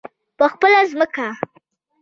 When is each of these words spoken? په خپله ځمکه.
په 0.37 0.45
خپله 0.53 0.79
ځمکه. 0.91 1.27